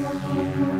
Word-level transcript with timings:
Música 0.00 0.79